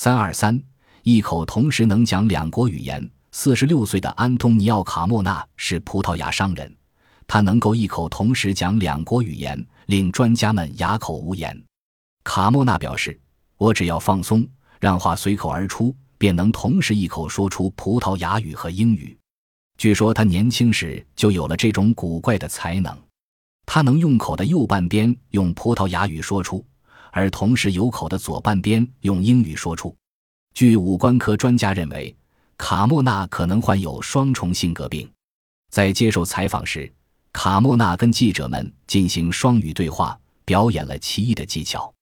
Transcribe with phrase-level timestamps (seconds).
[0.00, 0.62] 三二三，
[1.02, 3.10] 一口同时能讲两国语言。
[3.32, 6.72] 四十六岁的安东尼奥·卡莫纳是葡萄牙商人，
[7.26, 11.60] 他能够一口同时讲两国语言，令专家们哑口无言。
[12.22, 13.20] 卡莫纳表示
[13.58, 14.46] ：“我只要放松，
[14.78, 19.18] 让话随口而出，便能同时一口说出葡萄牙语和英语。”
[19.78, 22.96] 据说他年轻时就有了这种古怪的才能，
[23.66, 26.64] 他能用口的右半边用葡萄牙语说出，
[27.12, 29.96] 而同时有口的左半边用英语说出。
[30.54, 32.14] 据五官科专家认为。
[32.58, 35.08] 卡莫纳可能患有双重性格病。
[35.70, 36.92] 在接受采访时，
[37.32, 41.94] 卡莫纳跟记者们进行双语对话，表演了奇异的技巧。